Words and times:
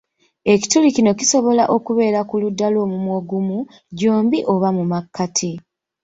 Ekituli 0.53 0.89
kino 0.95 1.11
kisobola 1.19 1.63
okubeera 1.75 2.19
ku 2.29 2.35
ludda 2.41 2.67
lw'omumwa 2.73 3.13
ogumu, 3.19 3.59
gyombi 3.99 4.39
oba 4.53 4.69
mu 4.77 4.83
makkati 4.91 5.51